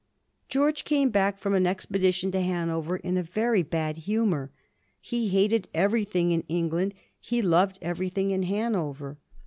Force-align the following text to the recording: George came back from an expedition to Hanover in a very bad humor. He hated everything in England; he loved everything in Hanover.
George 0.49 0.83
came 0.83 1.11
back 1.11 1.37
from 1.37 1.53
an 1.53 1.67
expedition 1.67 2.31
to 2.31 2.41
Hanover 2.41 2.97
in 2.97 3.17
a 3.17 3.21
very 3.21 3.61
bad 3.61 3.97
humor. 3.97 4.49
He 4.99 5.27
hated 5.27 5.67
everything 5.75 6.31
in 6.31 6.41
England; 6.47 6.95
he 7.19 7.39
loved 7.39 7.77
everything 7.83 8.31
in 8.31 8.41
Hanover. 8.41 9.19